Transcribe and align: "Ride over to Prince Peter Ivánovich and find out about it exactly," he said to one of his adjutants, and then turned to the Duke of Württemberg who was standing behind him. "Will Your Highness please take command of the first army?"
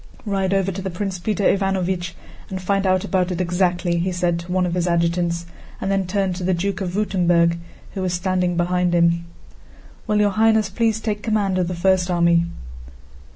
"Ride 0.25 0.51
over 0.51 0.71
to 0.71 0.89
Prince 0.89 1.19
Peter 1.19 1.43
Ivánovich 1.43 2.13
and 2.49 2.59
find 2.59 2.87
out 2.87 3.03
about 3.03 3.29
it 3.31 3.39
exactly," 3.39 3.99
he 3.99 4.11
said 4.11 4.39
to 4.39 4.51
one 4.51 4.65
of 4.65 4.73
his 4.73 4.87
adjutants, 4.87 5.45
and 5.79 5.91
then 5.91 6.07
turned 6.07 6.35
to 6.37 6.43
the 6.43 6.55
Duke 6.55 6.81
of 6.81 6.93
Württemberg 6.93 7.59
who 7.93 8.01
was 8.01 8.11
standing 8.15 8.57
behind 8.57 8.95
him. 8.95 9.25
"Will 10.07 10.19
Your 10.19 10.31
Highness 10.31 10.71
please 10.71 10.99
take 10.99 11.21
command 11.21 11.59
of 11.59 11.67
the 11.67 11.75
first 11.75 12.09
army?" 12.09 12.45